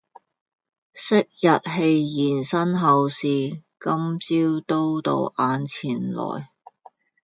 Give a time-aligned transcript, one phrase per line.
[0.95, 3.27] 昔日戲言身后事，
[3.79, 6.49] 今朝都到眼前來。